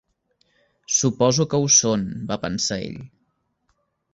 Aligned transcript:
"Suposo 0.99 1.45
que 1.53 1.59
ho 1.65 1.69
són" 1.75 2.07
va 2.33 2.39
pensar 2.47 2.79
ell. 2.89 2.99